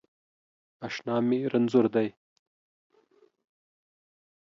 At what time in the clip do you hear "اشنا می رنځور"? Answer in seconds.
0.87-1.85